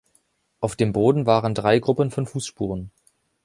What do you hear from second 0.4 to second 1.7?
Auf dem Boden waren